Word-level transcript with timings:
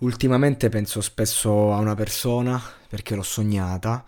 Ultimamente 0.00 0.68
penso 0.68 1.00
spesso 1.00 1.72
a 1.72 1.78
una 1.78 1.94
persona 1.94 2.60
perché 2.88 3.14
l'ho 3.14 3.22
sognata 3.22 4.04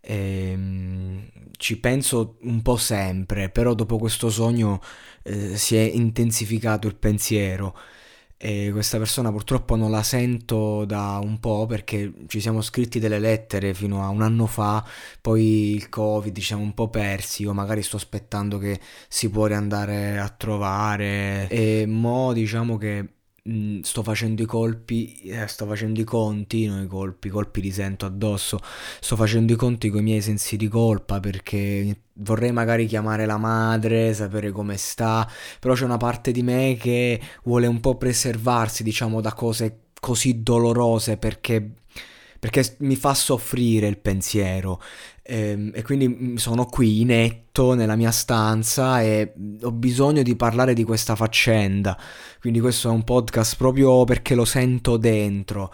e 0.00 0.54
mm, 0.56 1.18
ci 1.56 1.78
penso 1.78 2.38
un 2.42 2.60
po' 2.62 2.76
sempre, 2.76 3.50
però 3.50 3.74
dopo 3.74 3.98
questo 3.98 4.30
sogno 4.30 4.80
eh, 5.22 5.56
si 5.56 5.76
è 5.76 5.80
intensificato 5.80 6.86
il 6.88 6.96
pensiero. 6.96 7.76
E 8.36 8.70
questa 8.72 8.98
persona 8.98 9.30
purtroppo 9.30 9.76
non 9.76 9.92
la 9.92 10.02
sento 10.02 10.84
da 10.84 11.20
un 11.22 11.38
po' 11.38 11.66
perché 11.66 12.12
ci 12.26 12.40
siamo 12.40 12.60
scritti 12.60 12.98
delle 12.98 13.20
lettere 13.20 13.72
fino 13.72 14.02
a 14.02 14.08
un 14.08 14.20
anno 14.22 14.46
fa, 14.46 14.84
poi 15.20 15.74
il 15.74 15.88
Covid 15.88 16.34
ci 16.34 16.42
siamo 16.42 16.62
un 16.62 16.74
po' 16.74 16.88
persi, 16.90 17.42
io 17.42 17.52
magari 17.54 17.82
sto 17.84 17.96
aspettando 17.96 18.58
che 18.58 18.80
si 19.08 19.30
può 19.30 19.46
riandare 19.46 20.18
a 20.18 20.28
trovare. 20.28 21.46
E 21.48 21.84
mo 21.86 22.32
diciamo 22.32 22.76
che 22.78 23.08
mh, 23.42 23.80
sto 23.80 24.02
facendo 24.02 24.42
i 24.42 24.46
colpi, 24.46 25.20
eh, 25.22 25.46
sto 25.46 25.66
facendo 25.66 26.00
i 26.00 26.04
conti, 26.04 26.66
non 26.66 26.82
i 26.82 26.86
colpi, 26.86 27.28
i 27.28 27.30
colpi 27.30 27.60
li 27.60 27.70
sento 27.70 28.06
addosso, 28.06 28.58
sto 29.00 29.16
facendo 29.16 29.52
i 29.52 29.56
conti 29.56 29.88
con 29.88 30.00
i 30.00 30.04
miei 30.04 30.20
sensi 30.20 30.56
di 30.56 30.68
colpa 30.68 31.20
perché 31.20 32.02
vorrei 32.14 32.52
magari 32.52 32.86
chiamare 32.86 33.26
la 33.26 33.38
madre, 33.38 34.14
sapere 34.14 34.50
come 34.50 34.76
sta, 34.76 35.28
però 35.58 35.74
c'è 35.74 35.84
una 35.84 35.96
parte 35.96 36.32
di 36.32 36.42
me 36.42 36.76
che 36.78 37.20
vuole 37.44 37.66
un 37.66 37.80
po' 37.80 37.96
preservarsi, 37.96 38.82
diciamo, 38.82 39.20
da 39.20 39.32
cose 39.32 39.78
così 40.00 40.42
dolorose 40.42 41.16
perché 41.16 41.74
perché 42.42 42.74
mi 42.80 42.96
fa 42.96 43.14
soffrire 43.14 43.86
il 43.86 43.98
pensiero 43.98 44.82
e, 45.22 45.70
e 45.72 45.82
quindi 45.84 46.36
sono 46.38 46.66
qui 46.66 47.00
inetto 47.02 47.74
nella 47.74 47.94
mia 47.94 48.10
stanza 48.10 49.00
e 49.00 49.32
ho 49.62 49.70
bisogno 49.70 50.22
di 50.22 50.34
parlare 50.34 50.74
di 50.74 50.82
questa 50.82 51.14
faccenda. 51.14 51.96
Quindi 52.40 52.58
questo 52.58 52.88
è 52.88 52.92
un 52.92 53.04
podcast 53.04 53.54
proprio 53.56 54.02
perché 54.02 54.34
lo 54.34 54.44
sento 54.44 54.96
dentro. 54.96 55.72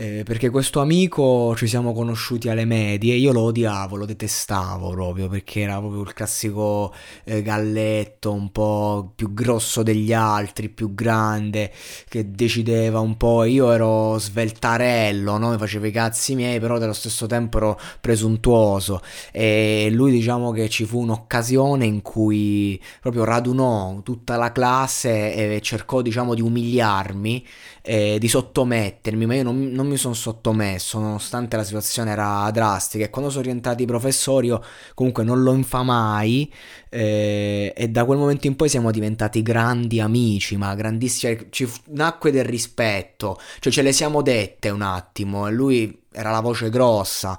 Eh, 0.00 0.22
perché 0.22 0.48
questo 0.48 0.78
amico 0.78 1.56
ci 1.56 1.66
siamo 1.66 1.92
conosciuti 1.92 2.48
alle 2.48 2.64
medie, 2.64 3.16
io 3.16 3.32
lo 3.32 3.40
odiavo, 3.40 3.96
lo 3.96 4.06
detestavo 4.06 4.90
proprio 4.90 5.26
perché 5.26 5.62
era 5.62 5.76
proprio 5.80 6.02
il 6.02 6.12
classico 6.12 6.94
eh, 7.24 7.42
galletto 7.42 8.32
un 8.32 8.52
po' 8.52 9.10
più 9.16 9.34
grosso 9.34 9.82
degli 9.82 10.12
altri, 10.12 10.68
più 10.68 10.94
grande, 10.94 11.72
che 12.08 12.30
decideva 12.30 13.00
un 13.00 13.16
po'. 13.16 13.42
Io 13.42 13.72
ero 13.72 14.16
sveltarello, 14.20 15.36
no? 15.36 15.50
mi 15.50 15.58
facevo 15.58 15.86
i 15.86 15.90
cazzi 15.90 16.36
miei, 16.36 16.60
però 16.60 16.78
dello 16.78 16.92
stesso 16.92 17.26
tempo 17.26 17.56
ero 17.56 17.80
presuntuoso. 18.00 19.02
E 19.32 19.88
lui 19.90 20.12
diciamo 20.12 20.52
che 20.52 20.68
ci 20.68 20.84
fu 20.84 21.00
un'occasione 21.00 21.84
in 21.84 22.02
cui 22.02 22.80
proprio 23.00 23.24
radunò 23.24 24.00
tutta 24.04 24.36
la 24.36 24.52
classe 24.52 25.56
e 25.56 25.60
cercò 25.60 26.02
diciamo 26.02 26.34
di 26.34 26.40
umiliarmi, 26.40 27.44
eh, 27.82 28.18
di 28.20 28.28
sottomettermi, 28.28 29.26
ma 29.26 29.34
io 29.34 29.42
non, 29.42 29.72
non 29.72 29.86
mi 29.88 29.96
sono 29.96 30.14
sottomesso 30.14 30.98
nonostante 30.98 31.56
la 31.56 31.64
situazione 31.64 32.12
era 32.12 32.50
drastica 32.52 33.04
e 33.04 33.10
quando 33.10 33.30
sono 33.30 33.44
rientrati 33.44 33.82
i 33.82 33.86
professori 33.86 34.46
io 34.46 34.62
comunque 34.94 35.24
non 35.24 35.42
lo 35.42 35.54
infamai 35.54 36.52
eh, 36.90 37.72
e 37.76 37.88
da 37.88 38.04
quel 38.04 38.18
momento 38.18 38.46
in 38.46 38.56
poi 38.56 38.68
siamo 38.68 38.90
diventati 38.90 39.42
grandi 39.42 40.00
amici, 40.00 40.56
ma 40.56 40.74
grandissimi, 40.74 41.46
ci 41.50 41.68
nacque 41.88 42.30
del 42.30 42.44
rispetto, 42.44 43.38
cioè 43.60 43.72
ce 43.72 43.82
le 43.82 43.92
siamo 43.92 44.22
dette 44.22 44.70
un 44.70 44.82
attimo 44.82 45.46
e 45.46 45.50
lui 45.50 46.06
era 46.12 46.30
la 46.30 46.40
voce 46.40 46.70
grossa 46.70 47.36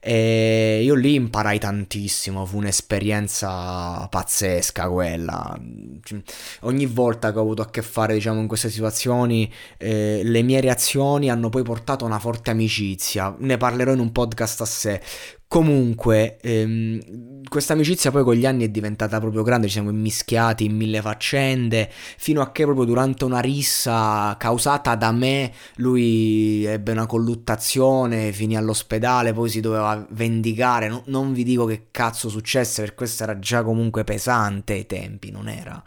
e 0.00 0.80
io 0.82 0.94
lì 0.94 1.14
imparai 1.14 1.58
tantissimo, 1.58 2.46
fu 2.46 2.58
un'esperienza 2.58 4.06
pazzesca 4.08 4.88
quella. 4.88 5.58
Ogni 6.60 6.86
volta 6.86 7.32
che 7.32 7.38
ho 7.38 7.42
avuto 7.42 7.62
a 7.62 7.68
che 7.68 7.82
fare, 7.82 8.14
diciamo, 8.14 8.40
in 8.40 8.46
queste 8.46 8.70
situazioni, 8.70 9.52
eh, 9.76 10.20
le 10.22 10.42
mie 10.42 10.60
reazioni 10.60 11.30
hanno 11.30 11.48
poi 11.48 11.62
portato 11.62 12.04
a 12.04 12.08
una 12.08 12.18
forte 12.18 12.50
amicizia. 12.50 13.34
Ne 13.38 13.56
parlerò 13.56 13.92
in 13.92 13.98
un 13.98 14.12
podcast 14.12 14.60
a 14.60 14.66
sé. 14.66 15.02
Comunque, 15.50 16.36
ehm, 16.42 17.48
questa 17.48 17.72
amicizia 17.72 18.10
poi 18.10 18.22
con 18.22 18.34
gli 18.34 18.44
anni 18.44 18.64
è 18.64 18.68
diventata 18.68 19.18
proprio 19.18 19.42
grande, 19.42 19.66
ci 19.66 19.72
siamo 19.72 19.88
immischiati 19.88 20.66
in 20.66 20.76
mille 20.76 21.00
faccende, 21.00 21.88
fino 21.90 22.42
a 22.42 22.52
che 22.52 22.64
proprio 22.64 22.84
durante 22.84 23.24
una 23.24 23.40
rissa 23.40 24.36
causata 24.38 24.94
da 24.94 25.10
me 25.10 25.50
lui 25.76 26.66
ebbe 26.66 26.92
una 26.92 27.06
colluttazione, 27.06 28.30
finì 28.32 28.58
all'ospedale, 28.58 29.32
poi 29.32 29.48
si 29.48 29.60
doveva 29.60 30.06
vendicare, 30.10 30.88
no, 30.88 31.02
non 31.06 31.32
vi 31.32 31.44
dico 31.44 31.64
che 31.64 31.86
cazzo 31.90 32.28
successe, 32.28 32.82
per 32.82 32.94
questo 32.94 33.22
era 33.22 33.38
già 33.38 33.62
comunque 33.62 34.04
pesante 34.04 34.74
ai 34.74 34.84
tempi, 34.84 35.30
non 35.30 35.48
era, 35.48 35.82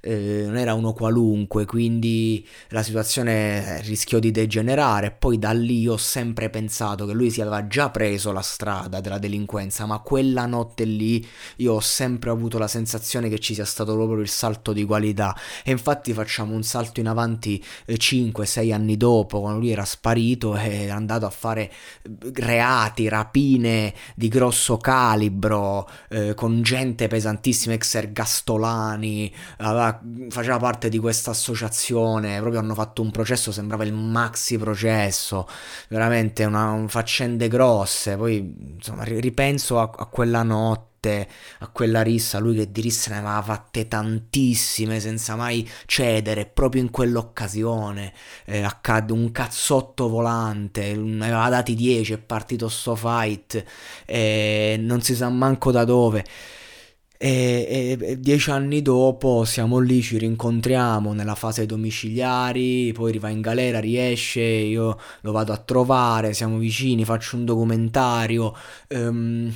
eh, 0.00 0.44
non 0.46 0.56
era 0.56 0.72
uno 0.72 0.94
qualunque, 0.94 1.66
quindi 1.66 2.46
la 2.68 2.82
situazione 2.82 3.82
rischiò 3.82 4.18
di 4.18 4.30
degenerare, 4.30 5.10
poi 5.10 5.38
da 5.38 5.52
lì 5.52 5.86
ho 5.86 5.98
sempre 5.98 6.48
pensato 6.48 7.04
che 7.04 7.12
lui 7.12 7.30
si 7.30 7.42
aveva 7.42 7.66
già 7.66 7.90
preso 7.90 8.32
la 8.32 8.40
strada 8.40 9.00
della 9.02 9.18
delinquenza, 9.18 9.84
ma 9.84 9.98
quella 9.98 10.46
notte 10.46 10.84
lì 10.84 11.26
io 11.56 11.74
ho 11.74 11.80
sempre 11.80 12.30
avuto 12.30 12.56
la 12.56 12.68
sensazione 12.68 13.28
che 13.28 13.38
ci 13.38 13.52
sia 13.52 13.66
stato 13.66 13.92
proprio 13.94 14.20
il 14.20 14.28
salto 14.28 14.72
di 14.72 14.84
qualità. 14.84 15.36
E 15.62 15.70
infatti 15.70 16.14
facciamo 16.14 16.54
un 16.54 16.62
salto 16.62 17.00
in 17.00 17.08
avanti 17.08 17.62
5-6 17.86 18.66
eh, 18.66 18.72
anni 18.72 18.96
dopo, 18.96 19.40
quando 19.40 19.58
lui 19.58 19.70
era 19.70 19.84
sparito 19.84 20.56
e 20.56 20.84
era 20.84 20.94
andato 20.94 21.26
a 21.26 21.30
fare 21.30 21.70
eh, 22.02 22.10
reati, 22.32 23.08
rapine 23.08 23.92
di 24.14 24.28
grosso 24.28 24.78
calibro, 24.78 25.88
eh, 26.08 26.34
con 26.34 26.62
gente 26.62 27.08
pesantissima, 27.08 27.74
ex 27.74 27.94
ergastolani, 27.94 29.32
aveva, 29.58 30.00
faceva 30.30 30.58
parte 30.58 30.88
di 30.88 30.98
questa 30.98 31.30
associazione, 31.30 32.38
proprio 32.40 32.60
hanno 32.60 32.74
fatto 32.74 33.02
un 33.02 33.10
processo, 33.10 33.52
sembrava 33.52 33.84
il 33.84 33.92
maxi 33.92 34.56
processo, 34.56 35.48
veramente 35.88 36.44
una, 36.44 36.70
un 36.70 36.88
faccende 36.88 37.48
grosse, 37.48 38.16
poi 38.16 38.74
insomma, 38.74 38.91
insomma, 38.92 39.20
ripenso 39.20 39.80
a, 39.80 39.90
a 39.94 40.06
quella 40.06 40.42
notte 40.42 40.90
a 41.58 41.68
quella 41.68 42.00
rissa, 42.02 42.38
lui 42.38 42.54
che 42.54 42.70
di 42.70 42.80
risse 42.80 43.10
ne 43.10 43.16
aveva 43.16 43.42
fatte 43.42 43.88
tantissime 43.88 45.00
senza 45.00 45.34
mai 45.34 45.68
cedere, 45.86 46.46
proprio 46.46 46.80
in 46.80 46.90
quell'occasione 46.90 48.12
eh, 48.44 48.62
accadde 48.62 49.12
un 49.12 49.32
cazzotto 49.32 50.08
volante, 50.08 50.94
ne 50.94 51.24
aveva 51.24 51.48
dati 51.48 51.74
10, 51.74 52.12
è 52.12 52.18
partito 52.18 52.68
sto 52.68 52.94
fight, 52.94 53.64
e 54.06 54.76
non 54.78 55.02
si 55.02 55.16
sa 55.16 55.28
manco 55.28 55.72
da 55.72 55.84
dove. 55.84 56.24
E, 57.24 57.96
e, 58.00 58.18
dieci 58.18 58.50
anni 58.50 58.82
dopo 58.82 59.44
siamo 59.44 59.78
lì, 59.78 60.02
ci 60.02 60.18
rincontriamo 60.18 61.12
nella 61.12 61.36
fase 61.36 61.66
domiciliari, 61.66 62.92
poi 62.92 63.16
va 63.18 63.28
in 63.28 63.40
galera, 63.40 63.78
riesce, 63.78 64.40
io 64.40 64.98
lo 65.20 65.30
vado 65.30 65.52
a 65.52 65.56
trovare, 65.56 66.32
siamo 66.34 66.58
vicini, 66.58 67.04
faccio 67.04 67.36
un 67.36 67.44
documentario. 67.44 68.52
Um, 68.88 69.52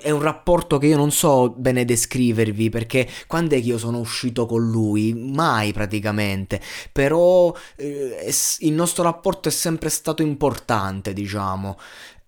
è 0.00 0.10
un 0.10 0.22
rapporto 0.22 0.78
che 0.78 0.86
io 0.86 0.96
non 0.96 1.10
so 1.10 1.50
bene 1.50 1.84
descrivervi 1.84 2.68
perché 2.68 3.08
quando 3.26 3.56
è 3.56 3.60
che 3.60 3.66
io 3.66 3.78
sono 3.78 3.98
uscito 3.98 4.46
con 4.46 4.64
lui? 4.70 5.12
Mai 5.12 5.72
praticamente. 5.72 6.60
Però 6.92 7.52
eh, 7.74 8.32
il 8.60 8.72
nostro 8.72 9.02
rapporto 9.02 9.48
è 9.48 9.52
sempre 9.52 9.88
stato 9.88 10.22
importante, 10.22 11.12
diciamo. 11.12 11.76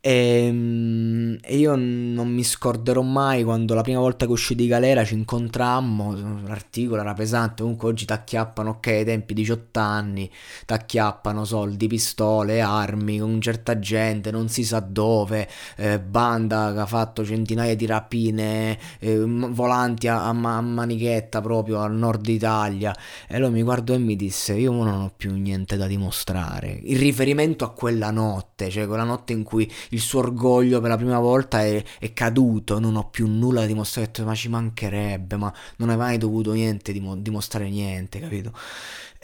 E, 0.07 0.47
ehm, 0.49 1.39
e, 1.43 1.57
io 1.57 1.75
non 1.77 2.29
mi 2.29 2.45
scorderò 2.45 3.01
mai 3.01 3.43
quando 3.43 3.73
la 3.73 3.81
prima 3.81 4.01
volta 4.01 4.27
che 4.27 4.33
uscì 4.33 4.55
di 4.55 4.67
galera 4.67 5.03
ci 5.03 5.15
incontrammo, 5.15 6.43
l'articolo 6.47 7.01
era 7.01 7.15
pesante, 7.15 7.63
comunque 7.63 7.89
oggi 7.89 8.05
t'acchiappano, 8.05 8.71
ok, 8.71 8.87
ai 8.89 9.05
tempi 9.07 9.33
18 9.33 9.81
anni, 9.81 10.31
t'acchiappano 10.67 11.47
soldi, 11.47 11.87
pistole, 11.87 12.61
armi, 12.61 13.19
con 13.19 13.41
certa 13.41 13.79
gente, 13.79 14.31
non 14.31 14.51
si 14.51 14.63
sa 14.63 14.81
dove, 14.81 15.49
eh, 15.77 15.99
banda 15.99 16.73
che 16.75 16.81
ha 16.81 16.87
fatto 16.87 17.25
centinaia 17.25 17.75
di 17.75 17.87
rapine, 17.87 18.79
eh, 18.99 19.19
volanti 19.25 20.09
a, 20.09 20.27
a, 20.27 20.29
a, 20.29 20.61
manichetta 20.61 21.41
proprio 21.41 21.81
al 21.81 21.95
nord 21.95 22.29
Italia. 22.29 22.95
E 23.27 23.39
lui 23.39 23.51
mi 23.51 23.63
guardò 23.63 23.95
e 23.95 23.99
mi 23.99 24.17
disse, 24.17 24.53
io 24.53 24.73
non 24.73 24.89
ho 24.89 25.13
più 25.17 25.33
niente 25.35 25.79
da 25.79 25.87
dimostrare. 25.87 26.79
Il 26.83 26.99
riferimento 26.99 27.65
a 27.65 27.71
quella 27.71 28.11
notte, 28.11 28.69
cioè 28.69 28.87
quella 28.87 29.05
notte 29.05 29.33
in 29.33 29.43
cui 29.43 29.71
il 29.95 30.01
suo 30.01 30.19
orgoglio 30.19 30.81
per 30.81 30.91
la 30.91 30.97
prima 30.97 31.19
volta 31.21 31.63
è, 31.63 31.83
è 31.99 32.13
caduto, 32.13 32.79
non 32.79 32.97
ho 32.97 33.09
più 33.09 33.27
nulla 33.27 33.61
da 33.61 33.67
dimostrare, 33.67 34.11
ma 34.25 34.35
ci 34.35 34.49
mancherebbe, 34.49 35.37
ma 35.37 35.53
non 35.77 35.89
hai 35.89 35.97
mai 35.97 36.19
dovuto 36.19 36.53
niente, 36.53 36.93
dimostrare 36.93 37.69
niente, 37.69 38.19
capito? 38.19 38.53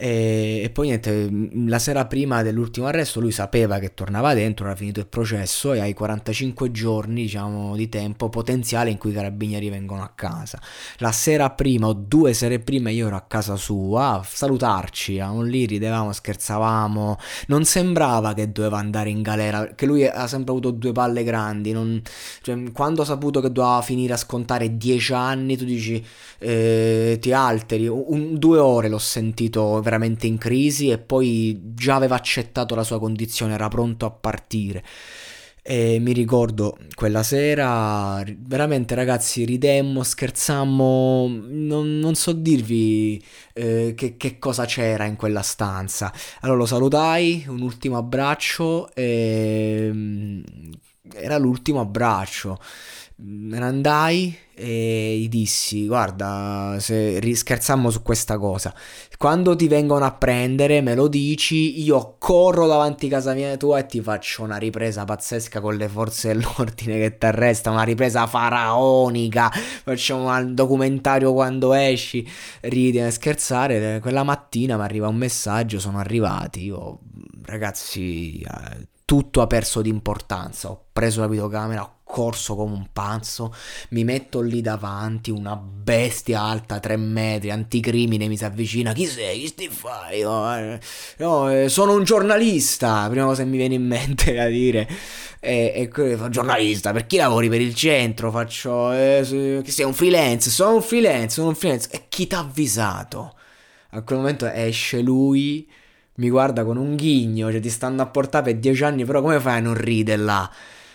E, 0.03 0.63
e, 0.65 0.71
poi 0.71 0.87
niente, 0.87 1.29
la 1.67 1.79
sera 1.79 2.07
prima 2.07 2.43
dell'ultimo 2.43 2.87
arresto 2.87 3.21
lui 3.21 3.33
sapeva 3.33 3.79
che 3.79 3.93
tornava 3.93 4.33
dentro, 4.33 4.65
era 4.65 4.75
finito 4.75 4.99
il 4.99 5.07
processo 5.07 5.75
e 5.75 5.81
hai 5.81 5.93
45 5.93 6.71
giorni 6.71 7.23
diciamo, 7.23 7.77
di 7.77 7.91
tempo 7.91 8.31
potenziale 8.31 8.89
in 8.89 8.97
cui 8.97 9.11
i 9.11 9.13
carabinieri 9.13 9.69
vengono 9.69 10.03
a 10.03 10.11
casa. 10.15 10.59
La 10.99 11.13
sera 11.13 11.51
prima 11.51 11.89
o 11.89 11.93
due 11.93 12.33
sere 12.33 12.61
prima 12.61 12.89
io 12.89 13.09
ero 13.09 13.17
a 13.17 13.21
casa 13.29 13.57
sua 13.57 14.21
a 14.21 14.23
salutarci, 14.27 15.17
eravamo 15.17 15.43
lì, 15.43 15.67
ridevamo, 15.67 16.13
scherzavamo, 16.13 17.19
non 17.49 17.67
sembrava 17.67 18.33
che 18.33 18.51
doveva 18.51 18.79
andare 18.79 19.11
in 19.11 19.21
galera, 19.21 19.61
perché 19.61 19.85
lui 19.85 20.07
ha 20.07 20.27
sempre 20.27 20.53
avuto 20.53 20.71
due 20.71 20.93
palle 20.93 21.25
grandi, 21.25 21.73
non, 21.73 22.01
cioè, 22.41 22.73
quando 22.73 23.03
ha 23.03 23.05
saputo 23.05 23.43
che 23.43 23.53
doveva 23.53 23.83
finire 23.83 24.15
a 24.15 24.17
scontare 24.17 24.79
10 24.79 25.13
anni 25.13 25.59
tu 25.59 25.65
dici 25.65 26.03
eh, 26.39 27.19
ti 27.21 27.33
alteri, 27.35 27.87
un, 27.87 28.39
due 28.39 28.59
ore 28.59 28.89
l'ho 28.89 28.97
sentito 28.97 29.73
veramente 29.75 29.89
in 30.27 30.39
crisi 30.39 30.91
e 30.91 30.99
poi 30.99 31.61
già 31.75 31.97
aveva 31.97 32.17
accettato 32.17 32.75
la 32.75 32.83
sua 32.85 32.99
condizione, 32.99 33.55
era 33.55 33.69
pronto 33.69 34.07
a 34.07 34.11
partire. 34.11 34.85
E 35.63 35.99
mi 36.01 36.13
ricordo 36.13 36.79
quella 36.95 37.23
sera, 37.23 38.23
veramente 38.39 38.95
ragazzi, 38.95 39.45
ridemmo, 39.45 40.03
scherzammo, 40.03 41.29
non, 41.49 41.99
non 41.99 42.15
so 42.15 42.33
dirvi 42.33 43.23
eh, 43.53 43.93
che, 43.95 44.17
che, 44.17 44.39
cosa 44.39 44.65
c'era 44.65 45.05
in 45.05 45.17
quella 45.17 45.43
stanza. 45.43 46.13
Allora 46.41 46.59
lo 46.59 46.67
salutai, 46.67 47.45
un 47.47 47.61
ultimo 47.61 47.99
abbraccio 47.99 48.93
e 48.95 49.91
mm, 49.93 50.43
era 51.15 51.39
l'ultimo 51.39 51.81
abbraccio. 51.81 52.59
Me 53.23 53.59
ne 53.59 53.65
andai 53.65 54.35
e 54.55 55.19
gli 55.19 55.29
dissi: 55.29 55.87
Guarda, 55.87 56.77
se 56.81 57.21
scherzammo 57.35 57.91
su 57.91 58.03
questa 58.03 58.39
cosa, 58.39 58.75
quando 59.19 59.55
ti 59.57 59.69
vengono 59.69 60.07
a 60.07 60.13
prendere, 60.13 60.81
me 60.81 60.95
lo 60.95 61.07
dici. 61.07 61.83
Io 61.83 62.17
corro 62.19 62.67
davanti 62.67 63.07
a 63.07 63.11
casa 63.11 63.35
mia 63.35 63.57
tua 63.59 63.81
e 63.81 63.87
ti 63.87 64.01
faccio 64.01 64.43
una 64.43 64.57
ripresa 64.57 65.05
pazzesca 65.05 65.61
con 65.61 65.77
le 65.77 65.89
forze 65.89 66.29
dell'ordine 66.33 66.99
che 66.99 67.19
ti 67.19 67.27
arresta. 67.27 67.71
Una 67.71 67.83
ripresa 67.83 68.27
faraonica. 68.27 69.51
Facciamo 69.51 70.35
un 70.35 70.55
documentario 70.55 71.35
quando 71.35 71.75
esci. 71.75 72.27
Ridi 72.63 73.01
e 73.01 73.11
scherzare. 73.11 73.99
Quella 74.01 74.23
mattina 74.23 74.77
mi 74.79 74.83
arriva 74.83 75.09
un 75.09 75.17
messaggio: 75.17 75.79
Sono 75.79 75.99
arrivati. 75.99 76.65
Io, 76.65 77.01
ragazzi, 77.45 78.41
eh, 78.41 78.89
tutto 79.11 79.41
ha 79.41 79.49
perso 79.49 79.83
di 79.83 79.89
importanza. 79.89 80.71
Ho 80.71 80.85
preso 80.93 81.19
la 81.19 81.27
videocamera, 81.27 81.83
ho 81.83 81.95
corso 82.05 82.55
come 82.55 82.75
un 82.75 82.91
pazzo, 82.93 83.53
mi 83.89 84.05
metto 84.05 84.41
lì 84.41 84.61
davanti, 84.61 85.33
una 85.33 85.57
bestia 85.57 86.43
alta 86.43 86.79
3 86.79 86.97
metri, 86.97 87.51
anticrimine 87.51 88.29
mi 88.29 88.37
si 88.37 88.45
avvicina, 88.45 88.93
chi 88.93 89.07
sei, 89.07 89.41
chi 89.41 89.47
stai 89.49 89.69
fai? 89.69 90.21
No, 90.21 90.57
eh, 90.57 90.81
no, 91.17 91.51
eh, 91.51 91.69
sono 91.69 91.95
un 91.95 92.05
giornalista, 92.05 93.09
prima 93.11 93.25
cosa 93.25 93.43
che 93.43 93.49
mi 93.49 93.57
viene 93.57 93.75
in 93.75 93.85
mente 93.85 94.33
da 94.33 94.47
dire. 94.47 94.89
E, 95.41 95.91
e 95.93 96.17
fa 96.17 96.29
giornalista, 96.29 96.93
per 96.93 97.07
chi 97.07 97.17
lavori 97.17 97.49
per 97.49 97.61
il 97.61 97.75
centro? 97.75 98.31
Faccio, 98.31 98.93
eh, 98.93 99.25
sei 99.25 99.85
un 99.85 99.93
freelance, 99.93 100.51
sono 100.51 100.77
un 100.77 100.83
freelance, 100.83 101.31
sono 101.31 101.49
un 101.49 101.57
freelance. 101.57 101.89
E 101.91 102.05
chi 102.09 102.29
ti 102.29 102.37
ha 102.37 102.39
avvisato? 102.39 103.35
A 103.91 104.03
quel 104.03 104.19
momento 104.19 104.47
esce 104.47 105.01
lui, 105.01 105.69
mi 106.21 106.29
guarda 106.29 106.65
con 106.65 106.77
un 106.77 106.97
ghigno, 106.97 107.51
cioè 107.51 107.61
ti 107.61 107.71
stanno 107.71 108.03
a 108.03 108.07
portare 108.07 108.45
per 108.45 108.57
dieci 108.59 108.85
anni, 108.85 109.05
però 109.05 109.23
come 109.23 109.41
fai 109.41 109.57
a 109.57 109.61
non 109.61 109.75
ridere 109.75 110.23
là? 110.23 110.51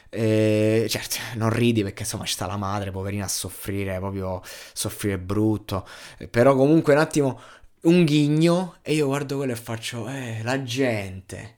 Eh, 0.09 0.85
certo, 0.87 1.17
non 1.35 1.49
ridi 1.49 1.83
perché 1.83 2.03
insomma 2.03 2.25
ci 2.25 2.33
sta 2.33 2.45
la 2.45 2.57
madre, 2.57 2.91
poverina, 2.91 3.25
a 3.25 3.27
soffrire, 3.27 3.97
proprio 3.97 4.41
soffrire 4.73 5.17
brutto. 5.17 5.87
Eh, 6.19 6.27
però 6.27 6.55
comunque 6.55 6.93
un 6.93 6.99
attimo, 6.99 7.39
un 7.81 8.05
ghigno 8.05 8.75
e 8.83 8.93
io 8.93 9.07
guardo 9.07 9.37
quello 9.37 9.53
e 9.53 9.55
faccio, 9.55 10.07
eh, 10.07 10.41
la 10.43 10.61
gente. 10.63 11.53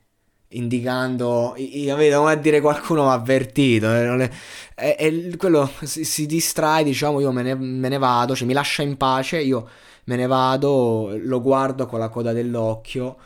Indicando, 0.52 1.54
io 1.58 1.94
vedo 1.96 2.20
come 2.20 2.32
a 2.32 2.36
dire 2.36 2.60
qualcuno 2.62 3.02
mi 3.04 3.10
ha 3.10 3.12
avvertito. 3.12 3.92
Eh, 3.94 4.30
e, 4.76 4.96
e, 4.98 5.36
quello 5.36 5.70
si, 5.82 6.04
si, 6.04 6.24
distrae, 6.24 6.84
diciamo, 6.84 7.20
io 7.20 7.32
me 7.32 7.42
ne, 7.42 7.54
me 7.54 7.88
ne 7.88 7.98
vado, 7.98 8.34
cioè 8.34 8.46
mi 8.46 8.54
lascia 8.54 8.82
in 8.82 8.96
pace, 8.96 9.40
io 9.42 9.68
me 10.04 10.16
ne 10.16 10.26
vado, 10.26 11.14
lo 11.20 11.42
guardo 11.42 11.84
con 11.86 11.98
la 11.98 12.08
coda 12.08 12.32
dell'occhio 12.32 13.16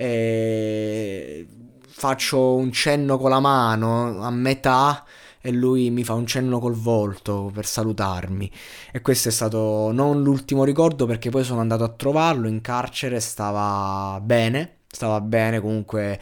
e 0.00 1.46
faccio 1.82 2.54
un 2.54 2.72
cenno 2.72 3.18
con 3.18 3.28
la 3.28 3.38
mano 3.38 4.22
a 4.22 4.30
metà 4.30 5.04
e 5.42 5.50
lui 5.50 5.90
mi 5.90 6.04
fa 6.04 6.14
un 6.14 6.26
cenno 6.26 6.58
col 6.58 6.74
volto 6.74 7.50
per 7.52 7.66
salutarmi. 7.66 8.50
E 8.92 9.02
questo 9.02 9.28
è 9.28 9.30
stato 9.30 9.90
non 9.92 10.22
l'ultimo 10.22 10.64
ricordo 10.64 11.04
perché 11.04 11.28
poi 11.28 11.44
sono 11.44 11.60
andato 11.60 11.84
a 11.84 11.90
trovarlo 11.90 12.48
in 12.48 12.62
carcere, 12.62 13.20
stava 13.20 14.18
bene, 14.22 14.78
stava 14.86 15.20
bene 15.20 15.60
comunque 15.60 16.18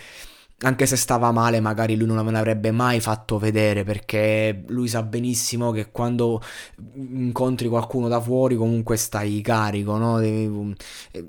anche 0.60 0.86
se 0.86 0.96
stava 0.96 1.30
male, 1.30 1.60
magari 1.60 1.96
lui 1.96 2.08
non 2.08 2.24
me 2.24 2.32
l'avrebbe 2.32 2.72
mai 2.72 2.98
fatto 2.98 3.38
vedere 3.38 3.84
perché 3.84 4.64
lui 4.68 4.88
sa 4.88 5.04
benissimo 5.04 5.70
che 5.70 5.92
quando 5.92 6.42
incontri 6.94 7.68
qualcuno 7.68 8.08
da 8.08 8.20
fuori 8.20 8.56
comunque 8.56 8.96
stai 8.96 9.40
carico, 9.40 9.96
no? 9.96 10.18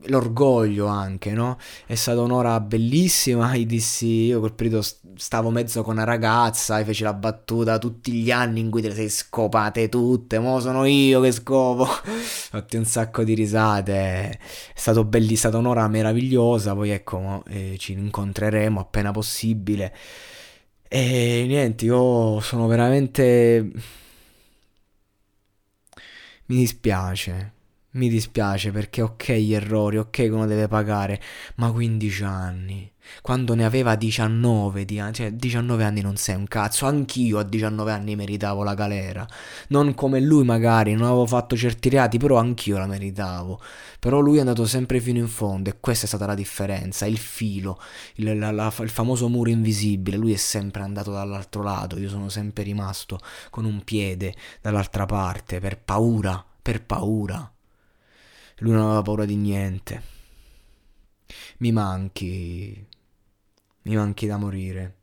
L'orgoglio 0.08 0.88
anche, 0.88 1.34
no? 1.34 1.58
È 1.86 1.94
stata 1.94 2.22
un'ora 2.22 2.60
bellissima, 2.60 3.54
gli 3.56 3.68
dissi, 3.68 4.26
io 4.26 4.40
quel 4.40 4.54
periodo 4.54 4.84
stavo 5.16 5.52
mezzo 5.52 5.84
con 5.84 5.94
una 5.94 6.06
ragazza 6.06 6.80
e 6.80 6.84
feci 6.86 7.04
la 7.04 7.14
battuta 7.14 7.78
tutti 7.78 8.12
gli 8.14 8.32
anni 8.32 8.62
in 8.62 8.72
cui 8.72 8.82
te 8.82 8.88
le 8.88 8.96
sei 8.96 9.10
scopate 9.10 9.90
tutte, 9.90 10.40
mo 10.40 10.60
sono 10.60 10.86
io 10.86 11.22
che 11.22 11.32
scopo. 11.32 11.86
Fatti 12.50 12.78
un 12.78 12.86
sacco 12.86 13.24
di 13.24 13.36
risate, 13.36 13.94
è 13.94 14.40
stato 14.74 15.04
bellissimo, 15.04 15.36
è 15.36 15.38
stata 15.38 15.58
un'ora 15.58 15.88
meravigliosa, 15.88 16.74
poi 16.74 16.90
ecco, 16.90 17.44
eh, 17.48 17.76
ci 17.78 17.92
incontreremo 17.92 18.80
appena 18.80 19.12
possibile 19.12 19.18
possibile. 19.20 19.94
E 20.88 21.46
niente, 21.48 21.86
io 21.86 22.40
sono 22.42 22.68
veramente... 22.68 23.72
Mi 26.46 26.58
dispiace. 26.58 27.54
Mi 27.92 28.08
dispiace 28.08 28.72
perché 28.72 29.02
ok 29.02 29.32
gli 29.32 29.54
errori, 29.56 29.98
ok 29.98 30.10
che 30.12 30.28
uno 30.30 30.46
deve 30.46 30.68
pagare, 30.68 31.20
ma 31.56 31.72
15 31.72 32.24
anni. 32.24 32.92
Quando 33.24 33.56
ne 33.56 33.66
aveva 33.66 33.96
19, 33.96 34.86
di, 34.86 35.02
cioè 35.12 35.32
19 35.32 35.84
anni 35.84 36.02
non 36.02 36.16
sei 36.16 36.36
un 36.36 36.46
cazzo, 36.46 36.86
anch'io 36.86 37.40
a 37.40 37.44
19 37.44 37.92
anni 37.92 38.16
meritavo 38.16 38.62
la 38.62 38.76
galera. 38.76 39.28
Non 39.70 39.96
come 39.96 40.20
lui 40.20 40.44
magari, 40.44 40.94
non 40.94 41.08
avevo 41.08 41.26
fatto 41.26 41.58
certi 41.58 41.90
reati, 41.90 42.20
però 42.20 42.38
anch'io 42.38 42.78
la 42.78 42.86
meritavo. 42.86 43.60
Però 44.00 44.20
lui 44.20 44.38
è 44.38 44.42
andato 44.42 44.68
sempre 44.68 45.00
fino 45.00 45.18
in 45.18 45.28
fondo 45.28 45.72
e 45.72 45.78
questa 45.80 46.06
è 46.06 46.08
stata 46.08 46.28
la 46.28 46.36
differenza, 46.36 47.08
il 47.08 47.18
filo, 47.18 47.82
il, 48.18 48.38
la, 48.38 48.52
la, 48.52 48.72
il 48.82 48.90
famoso 48.90 49.28
muro 49.30 49.50
invisibile. 49.50 50.16
Lui 50.16 50.34
è 50.34 50.38
sempre 50.38 50.84
andato 50.84 51.12
dall'altro 51.12 51.64
lato, 51.64 51.98
io 51.98 52.10
sono 52.10 52.30
sempre 52.30 52.62
rimasto 52.64 53.20
con 53.50 53.66
un 53.66 53.84
piede 53.84 54.36
dall'altra 54.62 55.08
parte, 55.08 55.60
per 55.60 55.80
paura, 55.80 56.46
per 56.62 56.84
paura. 56.84 57.52
Lui 58.60 58.72
non 58.72 58.86
aveva 58.86 59.02
paura 59.02 59.26
di 59.26 59.36
niente. 59.36 60.02
Mi 61.60 61.72
manchi. 61.72 62.88
Mi 63.84 63.96
manchi 63.96 64.28
da 64.28 64.38
morire. 64.38 64.99